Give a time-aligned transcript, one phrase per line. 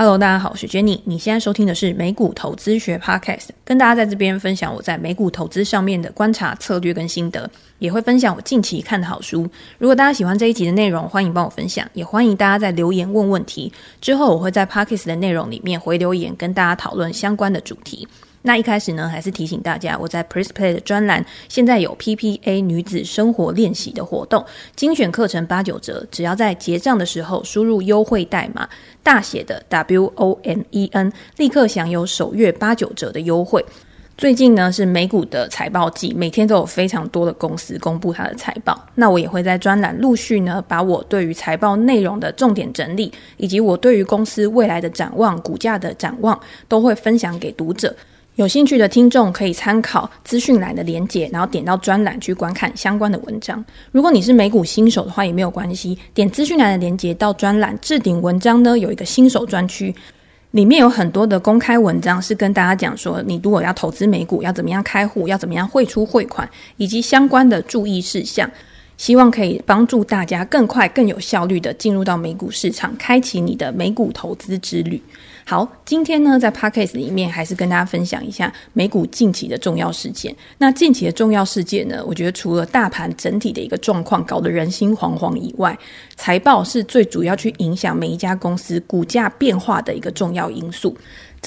[0.00, 1.00] Hello，大家好，我是 Jenny。
[1.02, 9.44] 你现在收听的是美股投资学 Podcast，跟大家在这边分享我在美股投资上面的观察策略跟心得，也会分享我近期看的好书。
[9.76, 13.72] 如果大家喜欢这一集的内容，欢迎帮我分享，也欢迎大家在留言问问题。
[14.00, 18.06] 之后我会在 Podcast 的内容里面回留言，跟大家讨论相关的主题。
[18.48, 24.42] 那一开始呢，还是提醒大家，我在 PressPlay 的专栏现在有 PPA 女子生活练习的活动，
[24.74, 28.66] 精选课程八九折，只要在结账的时候输入优惠代码
[29.02, 33.62] 大写的 W O M E N，立刻享有首月八九折的优惠。
[34.16, 47.94] 最近呢是美股的财报季，每天都有非常多的公司公布它的财报，那我也会在专栏陆续呢把我对于财报内容的重点整理，以及我对于公司未来的展望、股价的展望，都会分享给读者。
[48.38, 53.62] 有兴趣的听众可以参考资讯栏的连结，然后点到专栏去观看相关的文章。
[53.90, 59.92] 如果你是美股新手的话，也没有关系，点资讯栏的连结到专栏置顶文章呢，有一个新手专区，
[60.52, 68.48] 里面有很多的公开文章，是跟大家讲说，你如果要投资美股，要怎么样开户，要怎么样汇出汇款，以及相关的注意事项。
[68.98, 75.00] 希望可以帮助大家更快、更有效率的进入到美股市场，开启你的美股投资之旅。
[75.46, 80.34] 好，今天呢，在 Podcast 里面还是跟大家分享一下美股近期的重要事件。
[80.58, 85.78] 那近期的重要事件呢，我觉得除了大盘整体的一个状况搞得人心惶惶以外，
[86.16, 90.94] 财报是最主要去影响每一家公司股价变化的一个重要因素。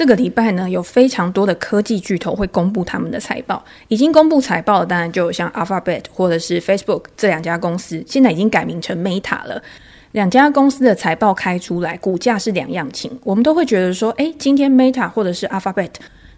[0.01, 3.63] 这个礼拜呢，有非常多的科技巨头会公布他们的财报。
[3.87, 9.61] 已经公布财报的，当然就有像 Alphabet 或者是 Facebook 这两家公司，现在已经改名成 Meta 了。
[10.13, 13.11] 两家公司的财报开出来，股价是两样情。
[13.23, 15.91] 我们都会觉得说，诶，今天 Meta 或者是 Alphabet，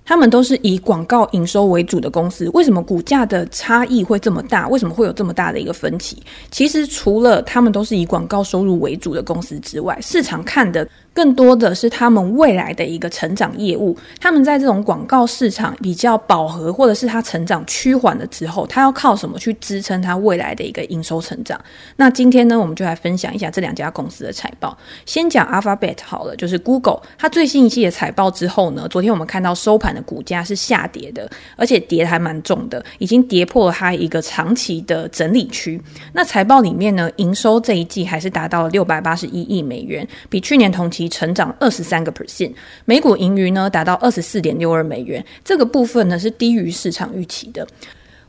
[0.04, 4.68] 他们都是以广告营收为主的公司，为什么股价的差异会这么大？
[4.68, 6.22] 为什么会有这么大的一个分歧？
[6.52, 10.86] 其实除了他们都是以广告收入为主的公司之外，市场看的。
[11.14, 21.60] 更多的是他们未来的一个成长业务，他们在这种广告市场比较饱和，或者是它成长趋缓了之后，它要靠什么去支撑它未来的一个营收成长？
[21.98, 24.76] 那今天呢，我们就来分享一下这两家公司的财报。
[25.06, 35.80] 先讲 Alphabet 好了，就是 Google，它最新一季的财报之后呢，昨天我们看到收盘的股价是下跌的，而且跌还蛮重的，已经跌破了它一个长期的整理区。
[36.14, 41.03] 那财报里面呢，营收这一季还是达到了六百八十一亿美元，比去年同期。
[41.10, 42.54] 成长二十三个 percent，
[42.86, 47.68] 每股盈余呢达到二十四点六二美元，这个部分呢是低于市场预期的。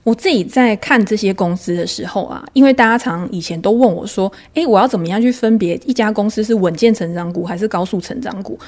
[0.03, 8.59] 我自己在看这些公司的时候啊，因为大家常以前都问我说，诶，我要怎么样去分别一家公司是稳健成长股还是高速成长股？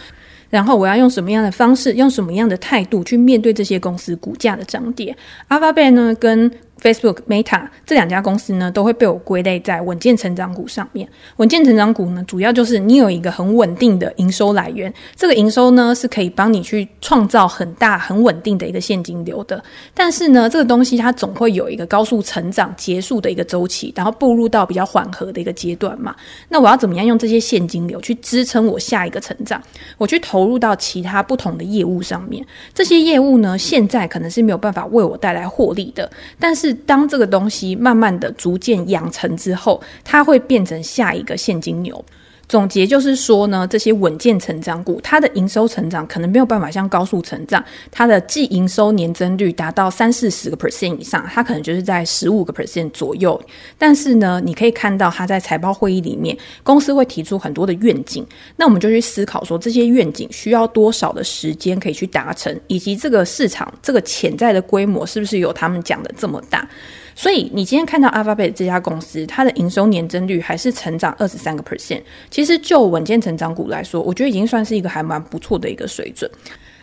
[0.49, 5.15] 然后我要用什么样的方式，用什么样的态度去面对这些公司股价的涨跌
[5.51, 6.51] ？Alphabet 呢跟
[6.83, 11.09] Facebook、Meta 这两家公司呢，都会被我归类在稳健成长股上面。
[11.37, 19.63] 稳健成长股呢，主要就是你有一个很稳定的营收来源，这个营收呢是可以帮你去创造很大、很稳定的一个现金流的。
[19.95, 26.15] 但是呢，这个东西它总会有一个高速成长结束的一个周期，然后步入到比较缓和的一个阶段嘛。
[26.51, 29.61] 那我要怎么样用这些现金流去支撑我下一个成长？
[29.97, 32.45] 我去投入到其他不同的业务上面。
[32.75, 36.66] 这些业务呢，现在可能是没有办法为我带来获利的，但是。
[36.67, 42.05] 是当这个东西慢慢的逐渐养成之后，它会变成下一个现金流。
[42.49, 53.41] 总结就是说呢，这些稳健成长股，它的营收成长可能没有办法像高速成长，它的季营收年增率达到三四十个 percent 以上，它可能就是在十五个 percent 左右。
[53.77, 58.25] 但是呢，你可以看到它在财报会议里面，公司会提出很多的愿景，
[58.55, 66.69] 那我们就去思考说，这些愿景需要多少的时间可以去达成，以及这个市场这个潜在的规模是不是有他们讲的这么大。
[67.17, 72.03] 所以你今天看到 Alphabet 这家公司，它的营收年增率还是成长二十三个 percent。
[72.31, 76.31] 其实就稳健成长股来说，我觉得已经算是一个还蛮不错的一个水准。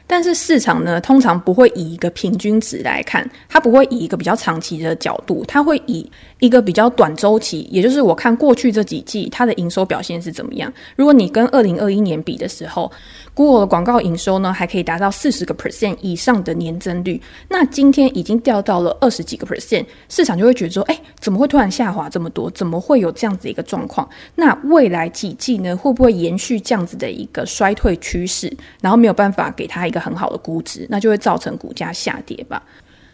[0.06, 6.06] 但是市场呢，通常不会以一个平均值来看，它不会以一个比较长期的角度，它会以
[6.40, 10.72] 一个比较短周期，也就是我看过去这几季它的营收表现是怎么样。
[10.98, 12.92] 如果你跟二零二一年比的时候
[13.34, 17.22] ，Google 的广告营收呢，还可以达到四十个 percent 以上的年增率。
[17.50, 22.50] 那今天已经掉到了二十几个 percent，市场就会觉得说，哎，怎么会突然下滑这么多？
[22.52, 24.08] 怎么会有这样子一个状况？
[24.36, 28.56] 那未来几季呢，会不会延续这样子的一个衰退趋势？
[28.82, 32.62] 然后没有办法给它一个很好的估值，那就会造成股价下跌吧。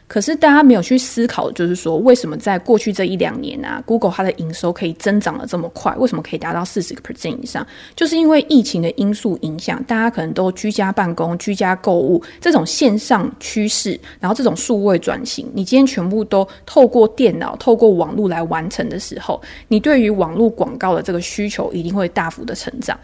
[0.09, 5.95] 可是大家没有去思考，就是说，为什么在过去这一两年啊，Google 它的营收可以增长得这么快？
[5.97, 7.65] 为什么可以达到四十个 percent 以上？
[7.95, 22.99] 就是因为疫情的因素影响，大家可能都居家办公、居家购物这种线上趋势，然后这种数位转型，你今天全部都透过电脑、透过网络来完成的时候，你对于网络广告的这个需求一定会大幅的成长。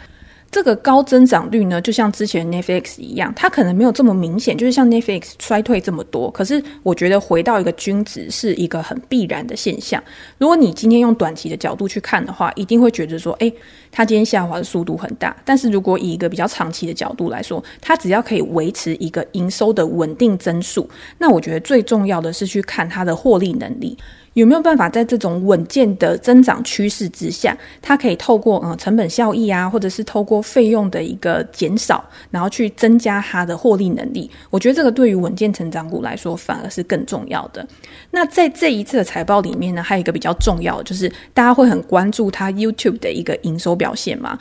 [0.55, 6.31] 这个高增长率呢，就像之前 Netflix 一样，它可能没有这么明显，就是像 Netflix 衰退这么多。
[6.31, 10.01] 可是我觉得回到一个均值是一个很必然的现象。
[10.37, 13.53] 如果你今天用短期的角度去看的话，一定会觉得说，诶，
[13.91, 15.35] 它今天下滑的速度很大。
[15.43, 23.97] 但是如果以一个比较长期的角度来说，它只要可以维持一个营收的稳定增速，那我觉得最重要的是去看它的获利能力。
[24.35, 34.29] 有没有办法在这种稳健的增长趋势之下，它可以透过呃成本效益啊，或者是透过费用的一个减少，然后去增加它的获利能力？
[34.49, 37.65] 我觉得这个对于稳健成长股来说反而是更重要的。
[38.11, 44.38] 那在这一次的财报里面呢，还有一个比较重要的，就是大家会很关注它 YouTube 的一个营收表现嘛。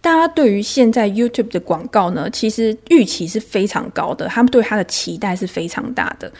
[0.00, 6.30] 大家对于现在 YouTube 的广告呢，其实预期是非常高的，他们对它的期待是非常大的。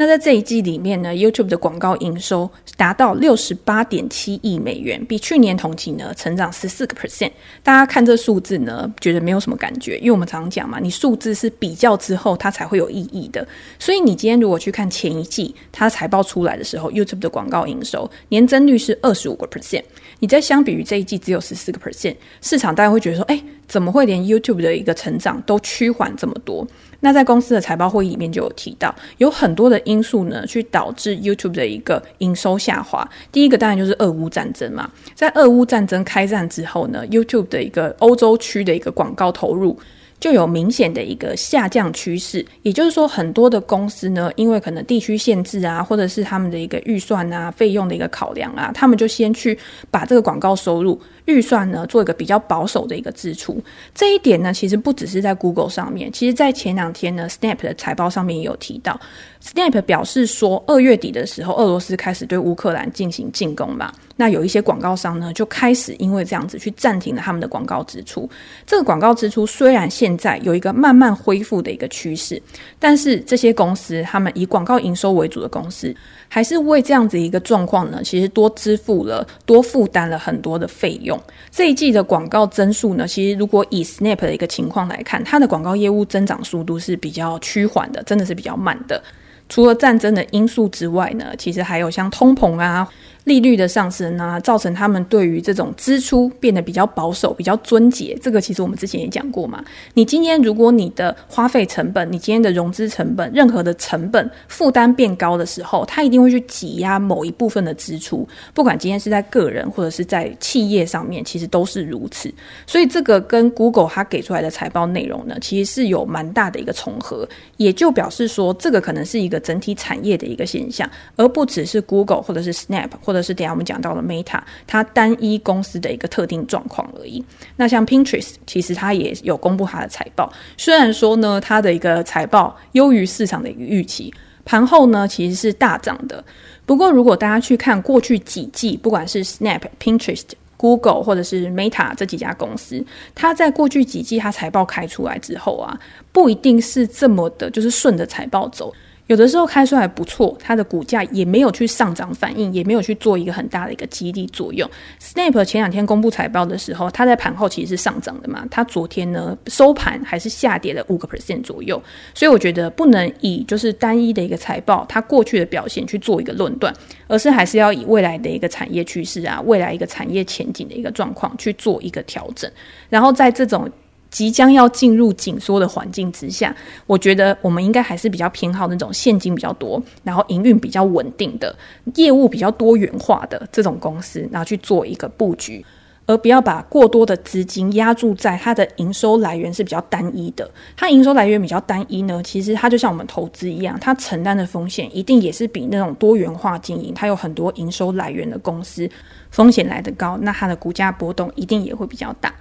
[0.00, 7.30] 那在这一季里面呢，YouTube 的广告营收达到六十八点七亿美元，比去年同期呢成长十四个 percent。
[7.62, 13.46] 大家看这数字呢，觉得没有什么感觉，因为我们常常讲嘛，你数字是比较之后它才会有意义的。
[13.78, 19.84] 所以你今天如果去看前一季它财报出来的时候，YouTube 的广告营收年增率是二十五个 percent，
[20.20, 23.38] 你再相比于这一季只有十四个 percent，市场大家会觉得说，哎，
[23.68, 26.66] 怎么会连 YouTube 的一个成长都趋缓这么多？
[27.00, 33.08] 那在公司的财报会议里面就有提到，有很多的因素呢，去导致 YouTube 的一个营收下滑。
[33.32, 39.78] 第一个当然就是俄乌战争嘛，在俄乌战争开战之后呢，YouTube 的一个欧洲区的一个广告投入
[40.18, 42.44] 就有明显的一个下降趋势。
[42.60, 49.58] 也就是说，很多的公司呢，因为可能地区限制啊，或者是他们的一个预算啊、费用的一个考量啊，他们就先去
[49.90, 51.00] 把这个广告收入。
[51.30, 53.62] 预算呢，做一个比较保守的一个支出，
[53.94, 58.98] 这一点呢，其实不只是在 Google 上面，其实在前两天呢，Snap 的财报上面也有提到
[59.44, 68.28] ，Snap 表示说，二月底的时候，俄罗斯开始对乌克兰进行进攻嘛，那有一些广告商呢，就开始因为这样子去暂停了他们的广告支出。
[68.66, 72.40] 这个广告支出虽然现在有一个慢慢恢复的一个趋势，
[72.78, 75.94] 但是这些公司，他们以广告营收为主的公司，
[76.32, 81.20] 还是为这样子一个状况呢，其实多支付了、多负担了很多的费用。
[81.50, 89.02] 这一季的广告增速呢，其实如果以 Snap 的一个情况来看，它的广告业务增长速度是比较趋缓的，真的是比较慢的。
[89.48, 92.88] 除了战争的因素之外呢，其实还有像通膨啊。
[93.24, 98.18] 利率的上升呢、造成他们对于这种支出变得比较保守、比较尊节。
[98.22, 99.62] 这个其实我们之前也讲过嘛。
[99.94, 108.26] 你今天如果你的花费成本、你今天的融资成本、任何的成本负担变高的时候，他一定会去挤压某一部分的支出。
[108.54, 112.32] 不管今天是在个人或者是在企业上面，其实都是如此。
[112.66, 117.28] 所以这个跟 Google 它给出来的财报内容呢，其实是有蛮大的一个重合，
[117.58, 122.88] 也就表示说，这个可能是一个整体产业的一个现象，而不只是 Google 或者是 Snap。
[123.10, 127.24] 或者是等下我们讲到了 Meta，它单一公司的一个特定状况而已。
[127.56, 134.14] 那像 Pinterest，其实它也有公布它的财报，虽然说呢，它的一个财报优于市场的一个预期，
[134.44, 136.24] 盘后呢其实是大涨的。
[136.64, 145.76] 不过如果大家去看过去几季，不管是 Snap、Pinterest、Google 或者是 Meta 这几家公司，它在过去几季它财报开出来之后啊，
[146.12, 148.72] 不一定是这么的，就是顺着财报走。
[149.10, 154.70] 有的时候开出来不错，它的股价也没有去上涨反应，也没有去做一个很大的一个激励作用。
[155.00, 161.82] Snap 前两天公布财报的时候，它在盘后其实是上涨的嘛，它昨天呢收盘还是下跌了五个 percent 左右。
[162.14, 166.72] 所以我觉得不能以就是单一的一个财报，它过去的表现去做一个论断，
[167.08, 172.48] 而是还是要以未来的一个产业趋势啊，未来一个产业前景的一个状况去做一个调整，
[172.88, 173.68] 然后在这种。
[174.10, 176.54] 即将要进入紧缩的环境之下，
[176.86, 181.54] 我觉得我们应该还是比较偏好那种现金比较多，然后营运比较稳定的
[181.94, 185.64] 业务比较多元化的这种公司，然后去做一个布局，
[186.06, 190.50] 而不要把过多的资金压注在它的营收来源是比较单一的。
[190.76, 198.90] 它营收来源比较单一呢，其实它就像我们投资一样，它承担的风险一定也是比那种多元化经营，它有很多营收来源的公司
[199.30, 202.34] 风险来得高，那它的股价波动一定也会比较大。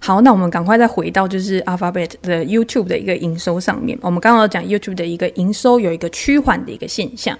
[0.00, 3.98] 好，那我们赶快再回到就是 Alphabet 的 YouTube 的一个营收上面。
[4.00, 7.36] 我们刚刚讲 YouTube 的一个营收有一个趋缓的一个现象。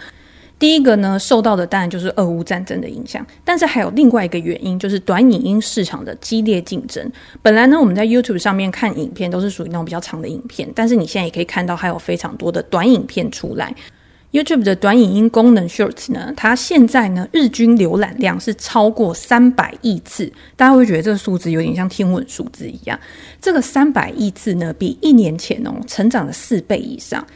[0.59, 7.13] 第一个呢，受到的当然就是俄乌战争的影响，但是还有另外一个原因，就是短影音市场的激烈竞争。
[7.41, 13.73] 本来呢，我们在 YouTube 上面看影片都是属于那种比较长的影片，但是你现在也可以看到还有非常多的短影片出来。
[14.31, 22.99] YouTube 的短影音功能 Shorts 呢，它现在呢日均浏览量是超过三百亿次，大家会觉得这个数字有点像天文数字一样。
[23.41, 27.27] 这个三百亿次呢，比一年前哦成长了四倍以上。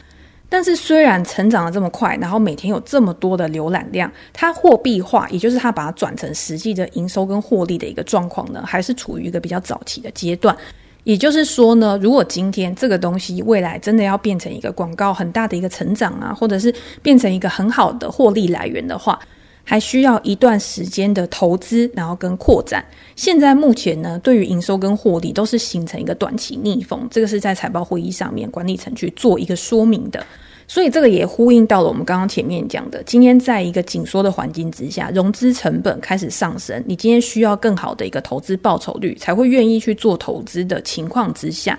[0.47, 10.55] 但是虽然成长了这么快，然后每天有这么多的浏览量，它货币化，也就是它把它转成实际的营收跟获利的一个状况呢，还是处于一个比较早期的阶段。
[11.03, 19.19] 也就是说呢，如果今天这个东西未来真的要变成一个广告很大的一个成长啊，或者是变成一个很好的获利来源的话，
[19.63, 22.83] 还需要一段时间的投资，然后跟扩展。
[23.15, 30.25] 现在目前呢，对于营收跟获利都是形成一个短期逆风，这个是在财报会议上面管理层去做一个说明的。
[30.67, 41.77] 所以这个也呼应到了我们刚刚前面讲的，今天在一个紧缩的环境之下，融资成本开始上升，你今天需要更好的一个投资报酬率，才会愿意去做投资的情况之下。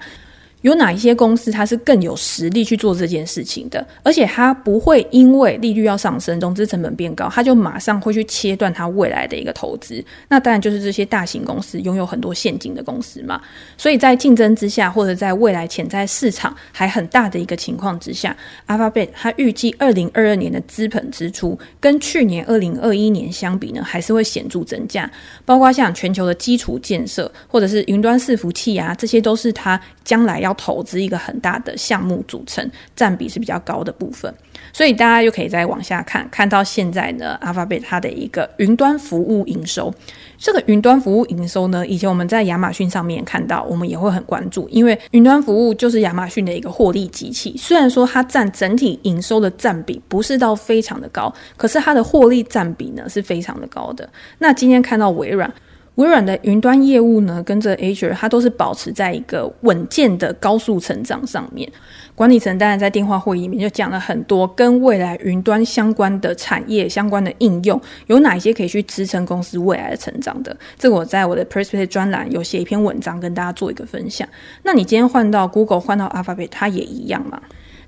[0.65, 10.03] 有哪一些公司它是更有实力去做这件事情的，而且它不会因为利率要上升、融资成本变高，它就马上会去切断它未来的一个投资。
[10.27, 13.39] 那当然就是这些大型公司拥有很多现金的公司嘛。
[13.77, 18.35] 所以在竞争之下，或者在未来潜在市场还很大的一个情况之下
[18.67, 25.11] ，Alphabet 它预计二零二二年的资本支出跟去年二零二一年相比呢，还是会显著增加。
[25.45, 34.33] 包括像全球的基础建设，或者是云端伺服器啊，这些都是它将来要投资一个很大的项目组成，占比是比较高的部分，
[34.73, 39.93] 所以大家就可以再往下看，看到现在呢，Alphabet 它的一个云端服务营收，
[40.39, 54.09] 这个云端服务营收呢，以前我们在亚马逊上面看到，我们也会很关注，因为云端服务就是亚马逊的一个获利机器，虽然说它占整体营收的占比不是到非常的高，可是它的获利占比呢是非常的高的。
[54.39, 55.53] 那今天看到微软。
[55.97, 61.71] 微软的云端业务呢，跟着 Azure，它都是保持在一个稳健的高速成长上面。
[62.17, 70.57] 管理层当然在电话会议里面就讲了很多跟未来云端相关的产业、相关的应用，有哪一些可以去支撑公司未来的成长的。
[70.79, 74.29] 这个我在我的 Perspective 专栏有写一篇文章跟大家做一个分享。
[74.63, 77.41] 那你今天换到 Google，换到 Alphabet，它也一样吗？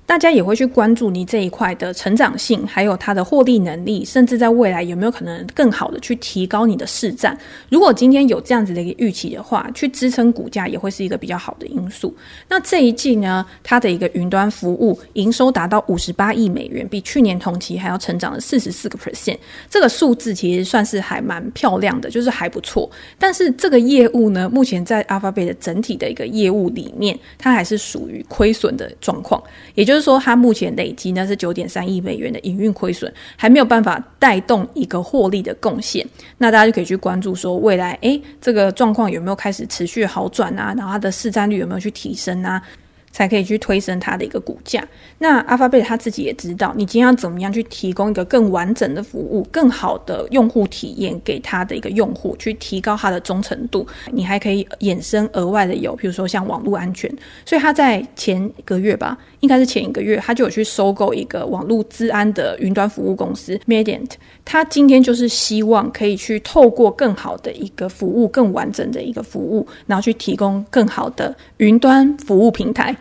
[0.07, 7.37] 大家也会去关注你这一块的成长性，还有它的获利能力，甚至在未来有没有可能更好的去提高你的市占。
[7.69, 12.15] 如果今天有这样子的一个预期的话，去支撑股价也会是一个比较好的因素。
[12.47, 19.37] 那这一季呢，它的一个云端服务营收达到五十八亿美元，比去年同期还要成长了四十四个 percent。
[19.69, 22.89] 这个数字其实算是还蛮漂亮的，就是还不错。
[23.19, 29.43] 但是这个业务呢，目前在 Alphabet 的整体的一个业务里面，它还是属于亏损的状况，
[29.75, 29.96] 也就是。
[29.97, 36.05] 就是说，它目前累积呢是九点三亿美元的营运亏损，还没有办法带动一个获利的贡献。
[36.37, 40.71] 那大家就可以去关注说，未来诶，这个状况有没有开始持续好转啊？
[40.77, 42.61] 然后它的市占率有没有去提升啊？
[43.11, 44.85] 才可以去推升它的一个股价。
[45.19, 53.85] 那 Alphabet 他自己也知道，你今天要怎么样去提供一个更完整的服务、更好的用户体验给他的一个用户，去提高他的忠诚度。
[54.11, 57.11] 你还可以衍生额外的有，比如说像网络安全。
[57.45, 64.11] 所以他在前一个月吧，应该是前一个月，他就有去收购一个网络治安的云端服务公司 Mediant。
[64.49, 72.95] 他今天就是希望可以去透过更好的一个服务、更完整的一个服务，然后去提供更好的云端服务平台。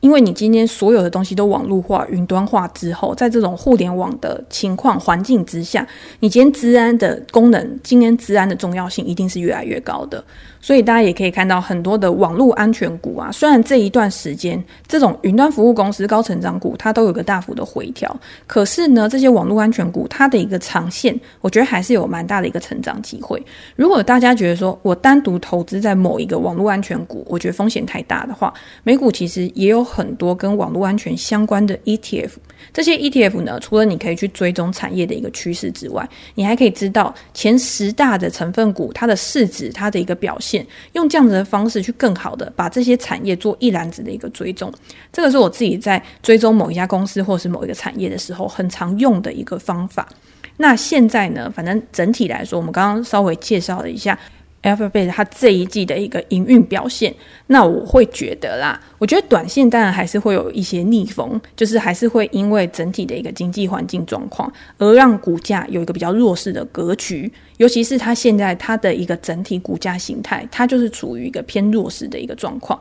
[0.00, 5.86] 因为你今天所有的东西都网络化、云端化之后，在这种互联网的情况环境之下，
[6.20, 10.22] 你今天资安的功能，今天资安的重要性一定是越来越高的。
[10.62, 18.14] 所以大家也可以看到很多的网络安全股啊，虽然这一段时间这种云端服务公司高成长股它都有个大幅的回调，
[18.46, 23.42] 可是呢，这些网络安全股它的一个长线，我觉得还是有蛮大的一个成长机会。
[23.74, 28.52] 如果大家觉得说我单独投资在某一个网络安全股，我觉得风险太大的话，
[28.82, 32.30] 美股其实也有很多跟网络安全相关的 ETF。
[32.72, 44.72] 这些 ETF 呢，除了你可以去追踪产业的一个趋势之外，你还可以知道前十大的成分股它的市值、它的一个表现，用这样子的方式去更好的把这些产业做一篮子的一个追踪。
[45.12, 50.08] 这个是我自己在追踪某一家公司或是某一个产业的时候很常用的一个方法。
[50.58, 54.18] 那现在呢，反正整体来说，我们刚刚稍微介绍了一下。
[54.62, 57.14] Alphabet 它这一季的一个营运表现，
[57.46, 72.78] 那我会觉得啦，我觉得短线当然还是会有一些逆风，就是还是会因为整体的一个经济环境状况，而让股价有一个比较弱势的格局，尤其是它现在它的一个整体股价形态，它就是处于一个偏弱势的一个状况。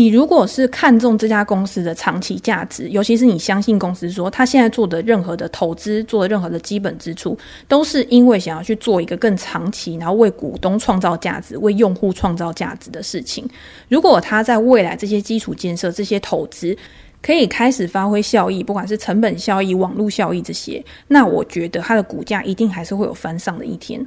[0.00, 7.38] 你如果是看中这家公司的长期价值，尤其是你相信公司说他现在做的任何的投资，做的任何的基本支出，
[7.68, 13.46] 都是因为想要去做一个更长期，然后为股东创造价值、为用户创造价值的事情。
[13.90, 16.74] 如果他在未来这些基础建设、这些投资，
[17.20, 24.02] 可以开始发挥效益，不管是成本效益、网络效益这些，那我觉得它的股价一定还是会有翻上的一天。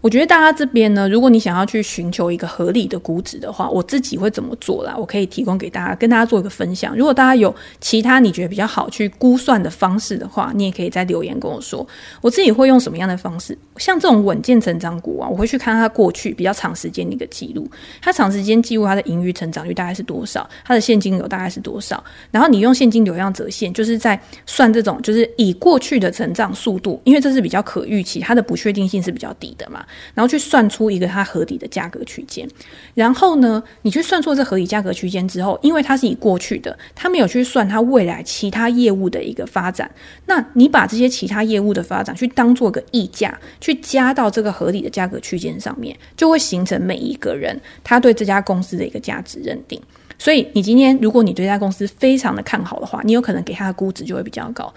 [0.00, 4.94] 我觉得大家这边呢，如果你想要去寻求一个合理的估值的话，我自己会怎么做啦？
[4.96, 6.96] 我可以提供给大家，跟大家做一个分享。
[6.96, 11.86] 如果大家有其他你觉得比较好去估算的方式的话，你也可以在留言跟我说。
[12.22, 13.56] 我自己会用什么样的方式？
[13.76, 22.02] 像这种稳健成长股啊，我会去看它过去比较长时间的一个记录，它长时间记录它的盈余成长率大概是多少，它的现金流大概是多少。
[22.30, 29.84] 然后你用现金流量折现，就是在算这种，就是以过去的成长速度，因为这是比较可预期，它的不确定性是比较低的嘛。
[30.14, 32.48] 然后去算出一个它合理的价格区间，
[32.94, 39.90] 然后呢，你去算出这合理价格区间之后，因为它是以过去的，它没有去算它未来其他业务的一个发展。
[40.26, 49.80] 那你把这些其他业务的发展去当做个溢价，去加到这个合理的价格区间上面，就会形成每一个人他对这家公司的一个价值认定。
[50.18, 54.70] 所以，你今天如果你对这家公司非常的看好的话，你有可能给它的估值就会比较高。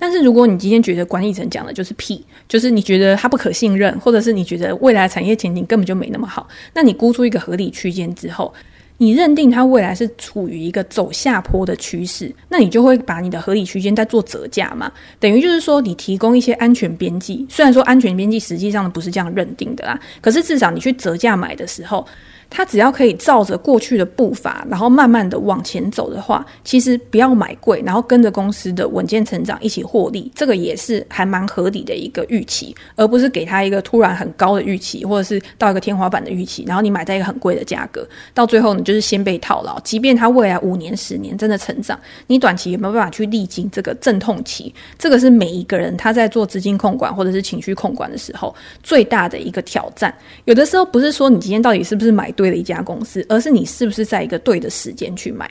[0.00, 8.52] 但是如果你今天觉得管理层讲的就是屁，就是你觉得他不可信任，或者是你觉得未来产业前景根本就没那么好，那你估出一个合理区间之后，
[8.96, 17.46] 你认定它未来是处于一个走下坡的趋势，那你就会把你的合理区间再做折价嘛，等于就是说你提供一些安全边际。
[17.48, 22.06] 虽然说安全边际实际上不是这样认定的啦，可是至少你去折价买的时候。
[22.50, 39.78] 他只要可以照着过去的步伐，然后慢慢的往前走的话，其实不要买贵，然后跟着公司的稳健成长一起获利，这个也是还蛮合理的一个预期，而不是给他一个突然很高的预期，或者是到一个天花板的预期，然后你买在一个很贵的价格，到最后你就是先被套牢。
[39.80, 44.74] 即便他未来五年、十年真的成长，你短期有没有办法去历经这个阵痛期？
[44.98, 50.12] 这个是每一个人他在做资金控管或者是情绪控管的时候最大的一个挑战。
[50.46, 55.48] 有的时候不是说你今天到底是不是买对的一家公司，而是你是不是在一个对的时间去买。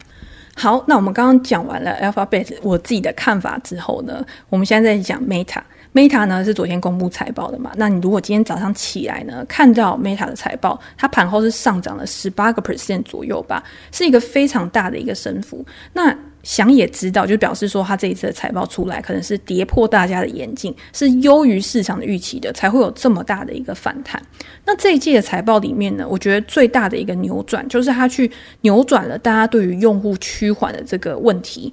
[0.55, 5.61] 好，那我们刚刚讲完了 Alphabet 我自己的看法之后呢，我们现在在讲 Meta。
[5.93, 7.71] Meta 呢是昨天公布财报的嘛？
[7.75, 15.65] 那你如果今天早上起来呢，看到 Meta 的财报，它盘后是上涨了十八个 percent 左右吧，是一个非常大的一个升幅。
[15.93, 16.15] 那
[16.49, 24.19] 想也知道，就表示说，他这一次的财报出来，可能是跌破大家的眼镜，是优于市场的预期的，才会有这么大的一个反弹。
[24.65, 31.71] 那这一季的财报里面呢，我觉得最大的一个扭转，就是他去扭转了大家对于用户趋缓的这个问题。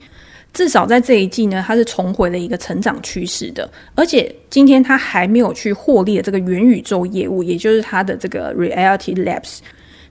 [0.52, 9.60] 至少在这一季呢，它是重回了一个成长趋势的，而且今天它还没有去获利的这个元宇宙业务，也就是它的这个 Reality Labs。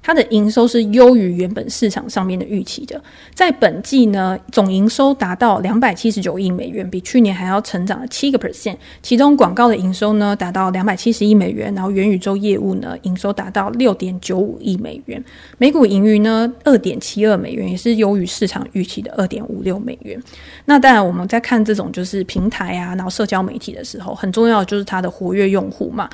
[0.05, 8.77] 它的营收是优于原本市场上面的预期的，在本季呢，总营收达到两百七十九亿美元，比去年还要成长了七个 percent。
[9.01, 15.23] 其中广告的营收呢达到两百七十亿美元，然后元宇宙业务呢营收达到六点九五亿美元，
[15.57, 20.21] 每股盈余呢二点七二美元，也是优于市场预期的二点五六美元。
[20.65, 26.07] 那当然我们在看这种就是平台啊，然后社交媒体的时候，很重要的就是它的活跃用户嘛。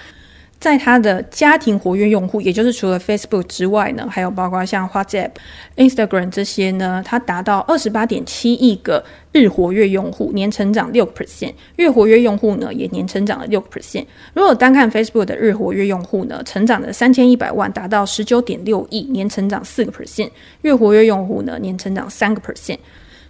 [0.62, 5.32] 在它的家庭活跃用户，也就是除了 Facebook 之外呢，还有包括像 WhatsApp、
[5.76, 14.06] Instagram 这些呢，它达到二十八点七亿个日活跃用户，年成长六个 percent；月活跃用户呢，也年成长了六个 percent。
[14.36, 20.30] 如果单看 Facebook 的日活跃用户呢，成长了三千一百万，达到十九点六亿，年成长四个 percent；
[20.62, 22.78] 月活跃用户呢，年成长三个 percent。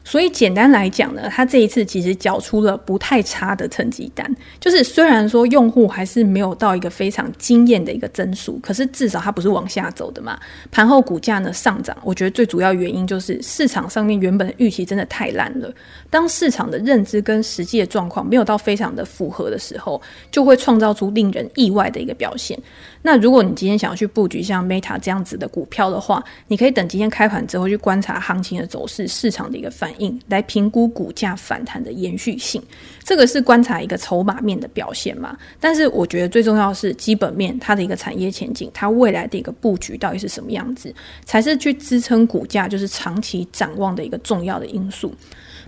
[0.04, 4.36] 所以简单来讲呢，他这一次其实缴出了不太差的成绩单。
[4.60, 10.40] 就是虽然说用户还是没有到一个非常惊艳的一个增速，可是至少它不是往下走的嘛。
[10.72, 15.72] 盘后股价呢上涨，我觉得最主要原因就是市场上面原本的预期真的太烂了。
[16.10, 22.60] 当市场的认知跟实际的状况没有到非常的符合的时候，就会创造出令人意外的一个表现。
[23.04, 32.62] 那如果你今天想要去布局像 Meta 这样子的股票的话，你可以等今天开盘之后去观察行情的走势、市场的一个反应，来评估股价反弹的延续性。
[33.04, 35.38] 这个是观察一个筹码面的表现嘛。
[35.60, 40.94] 但是我觉得最重要的是基本面，它的一个产业前景，它未来的一个布局到底是什么样子，
[41.26, 45.14] 才是去支撑股价就是长期展望的一个重要的因素。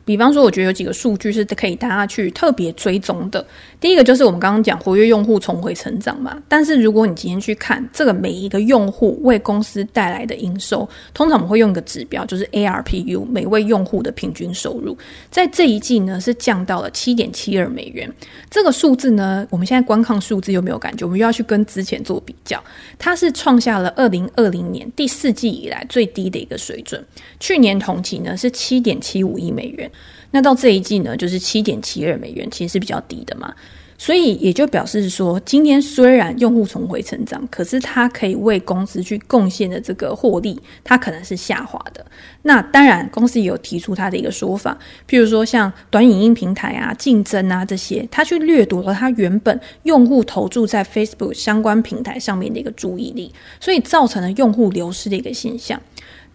[0.06, 3.46] 比方说，我觉得有几个数据是可以大家去特别追踪的。
[3.80, 6.38] 第一个就是我们刚刚讲活跃用户重回成长嘛。
[6.48, 14.98] 但是如果你今天去看这个每一个用户为公司带来的营收，通常我们会用一个指标，就是 ARPU 每位用户的平均收入，
[15.32, 18.12] 在这一季呢是降到了七点七二美元。
[18.50, 22.62] 这个数字呢，我们现在观看数字有没有感觉，我们又要去跟之前做比较，
[23.00, 27.04] 它是创下了二零二零年第四季以来最低的一个水准。
[27.40, 29.90] 去年同期呢是七点七五亿美元。
[30.34, 33.54] 那到这一季呢，就是七点七二美元，其实是比较低的嘛。
[33.96, 42.06] 所以也就表示说，今天虽然用户重回成长，可是它可以为公司去贡献的这个获利，它可能是下滑的。
[42.42, 55.80] 那当然，公司也有提出它的一个说法，譬如说像短影音平台啊、竞争啊这些，它去掠夺了它原本用户投注在 Facebook 相关平台上面的一个注意力，所以造成了用户流失的一个现象。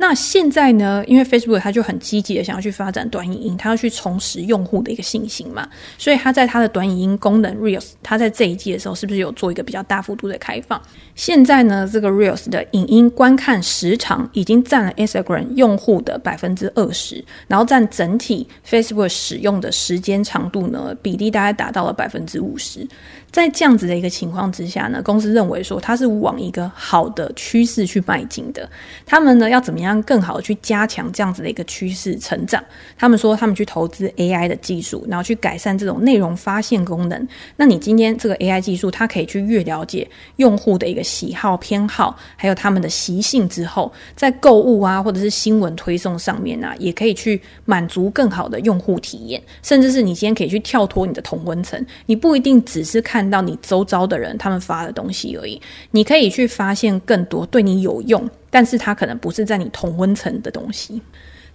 [0.01, 1.05] 那现在呢？
[1.07, 10.81] 因为 Facebook 它就很积极的想要去发展短影音，它要去重拾用户的一个信心嘛，所以它在它的短影音功能 Reels，它在这一季的时候是不是有做一个比较大幅度的开放？
[11.15, 22.87] 现在呢，这个 Reels 的影音观看时长已经占了 Instagram 用户的百分之二十，然后占整体 Facebook 使用的时间长度呢，比例大概达到了百分之五十。
[23.31, 28.67] 在这样子的一个情况之下呢，公司认为说它是往一个好的趋势去迈进的。
[29.05, 32.63] 他们呢要怎么样让更好的去加强这样子的一个趋势成长？
[32.97, 37.29] 他们说他们去投资 AI 的技术，然后去改善这种内容发现功能。
[37.57, 49.43] 那你今天这个 AI 技术，它可以去越了解用户的一个喜好偏好，还有他们的习性之后，在购物啊或者是新闻推送上面啊，也可以去满足更好的用户体验。
[49.63, 53.03] 甚至是你今天可以去跳脱你的同温层，你不一定只是。
[53.09, 55.59] 看到你周遭的人他们发的东西而已，
[55.93, 61.03] 你可以去发现更多对你有用，但是它可能不是在你同温层的东西。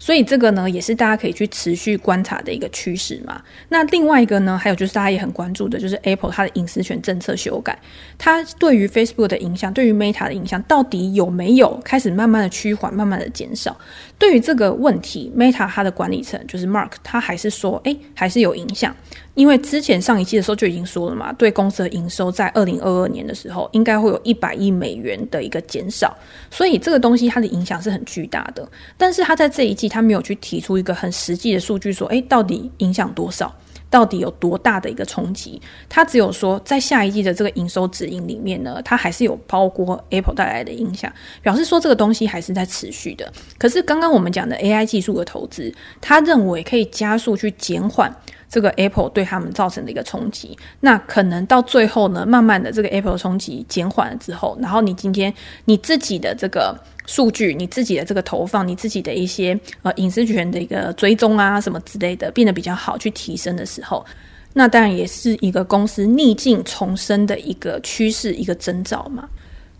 [0.04, 3.42] 所以这个呢，也是大家可以去持续观察的一个趋势嘛。
[3.70, 7.80] 那另外一个呢，还有就是大家也很关注的，就是 Apple 它的隐私权政策修改，
[8.18, 13.78] 它对于 Facebook 的影响，对于 Meta 的影响，到底有没有开始慢慢的趋缓，慢慢的减少？
[14.20, 18.94] 对于这个问题，Meta 它的管理层就是 Mark，他还是说，哎，还是有影响。
[19.36, 26.16] 因为之前上一季的时候就已经说了嘛，对公司的营收在二零二二年的时候应该会有一百亿美元的一个减少，
[26.52, 28.70] 所以这个东西它的影响是很巨大的。
[28.96, 33.54] 但是他在这一季他没有去提出一个很实际的数据，说诶，到底影响多少，
[33.92, 35.62] 到底有多大的一个冲击？
[35.88, 43.32] 他只有说在下一季的这个营收指引里面呢，它还是有包括 Apple 带来的影响，表示说这个东西还是在持续的。
[43.60, 48.12] 可是刚刚我们讲的 AI 技术的投资，他认为可以加速去减缓。
[48.54, 55.34] 这个 Apple 对他们造成的一个冲击，那可能到最后呢，慢慢的这个 Apple 冲击减缓了之后，然后你今天
[55.66, 64.06] 你自己的这个数据，你自己的这个投放，你自己的一些呃隐私权的一个追踪啊什么之类的变得比较好，去提升的时候，
[64.54, 69.28] 那当然也是一个公司逆境重生的一个趋势，一个征兆嘛。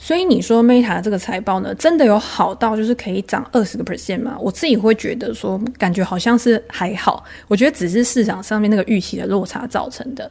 [0.04, 4.36] 所以你说 Meta 这个财报呢，真的有好到就是可以涨二十个 percent 吗？
[4.38, 7.24] 我自己会觉得说，感觉好像是还好。
[7.48, 10.30] 我觉得只是市场上面那个预期的落差造成的。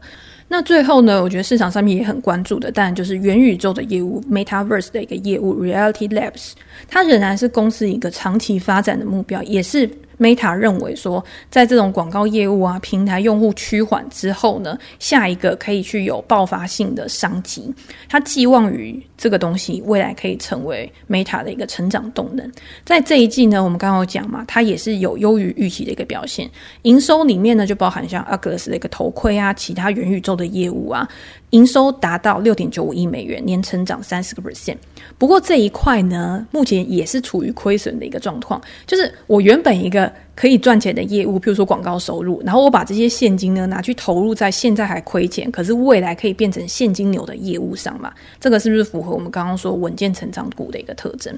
[0.49, 6.53] 那最后呢，我觉得市场上面也很关注的，当然就是元宇宙的业务，Metaverse 的一个业务，Reality Labs，
[6.87, 9.89] 它仍然是公司一个长期发展的目标，也是。
[10.23, 17.75] Meta 认为说，在这种广告业务啊，平台用户趋缓之后呢，下一个可以去有爆发性的商机。
[18.09, 22.49] 他寄望于这个东西未来可以成为 Meta 的一个成长动能。
[22.85, 26.49] 在这一季呢，我们刚刚有讲嘛，它也是有优于预期的一个表现。
[26.83, 31.09] 营收里面呢，就包含像 Oculus 的一个头盔啊，其他元宇宙的业务啊。
[31.53, 34.77] 营收达到六点九五亿美元，年成长三十个 percent。
[35.17, 38.61] 不过这一块呢，目前也是处于亏损的一个状况。
[38.87, 48.13] 就是我原本一个可以赚钱的业务，譬如说广告收入，然后我把这些现金呢拿去投入在现在还亏钱，可是未来可以变成现金流的业务上嘛？
[48.41, 51.37] 这个是不是符合我们刚刚说稳健成长股的一个特征？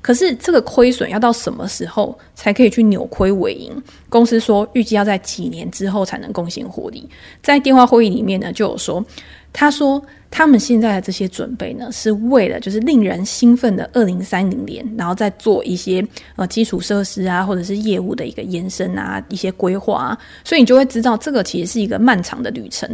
[0.00, 3.82] 可是这个亏损要到什么时候才可以去扭亏为盈？
[4.08, 7.08] 公司说预计要在几年之后才能贡献获利。
[7.42, 9.04] 在电话会议里面呢，就有说。
[9.58, 22.88] 他说，他们现在的这些准备呢，是为了就是令人兴奋的二零三零年，然后再做一些呃基础设施啊，或者是业务的一个延伸啊，一些规划啊，所以你就会知道，这个其实是一个漫长的旅程。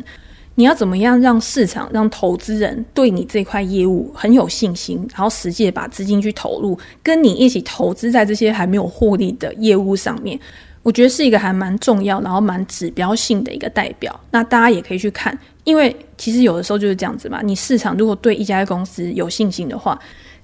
[0.55, 10.39] 你要怎么样让市场、让投资人对你这块业务很有信心，然后实际把资金去投入，跟你一起投资在这些还没有获利的业务上面。
[10.83, 14.19] 我觉得是一个还蛮重要，然后蛮指标性的一个代表。
[14.31, 17.41] 那大家也可以去看，因为其实有的时候就是这样子嘛。
[17.43, 19.99] 你市场如果对一家公司有信心的话，